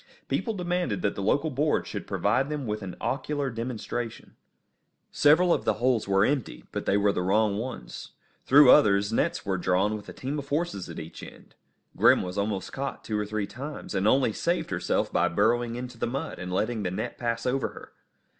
People 0.27 0.55
demanded 0.55 1.03
that 1.03 1.13
the 1.13 1.21
local 1.21 1.51
board 1.51 1.85
should 1.85 2.07
provide 2.07 2.49
them 2.49 2.65
with 2.65 2.81
an 2.81 2.95
ocular 2.99 3.51
demonstration. 3.51 4.35
Several 5.11 5.53
of 5.53 5.63
the 5.63 5.75
holes 5.75 6.07
were 6.07 6.25
emptied, 6.25 6.65
but 6.71 6.87
they 6.87 6.97
were 6.97 7.11
the 7.11 7.21
wrong 7.21 7.59
ones. 7.59 8.13
Through 8.47 8.71
others 8.71 9.13
nets 9.13 9.45
were 9.45 9.59
drawn 9.59 9.95
with 9.95 10.09
a 10.09 10.13
team 10.13 10.39
of 10.39 10.49
horses 10.49 10.89
at 10.89 10.97
each 10.97 11.21
end. 11.21 11.53
Grim 11.95 12.23
was 12.23 12.35
almost 12.39 12.73
caught 12.73 13.03
two 13.03 13.19
or 13.19 13.27
three 13.27 13.45
times, 13.45 13.93
and 13.93 14.07
only 14.07 14.33
saved 14.33 14.71
herself 14.71 15.13
by 15.13 15.27
burrowing 15.27 15.75
into 15.75 15.99
the 15.99 16.07
mud, 16.07 16.39
and 16.39 16.51
letting 16.51 16.81
the 16.81 16.89
net 16.89 17.19
pass 17.19 17.45
over 17.45 17.67
her. 17.67 17.91